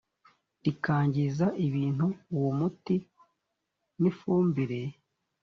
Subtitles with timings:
[0.63, 2.95] rikangiza ibintu uwo muti
[4.01, 4.81] n ifumbire